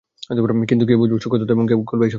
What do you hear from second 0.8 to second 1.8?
কে বুঝবে এই সূক্ষ্ম তত্ত্ব এবং কে খুলবে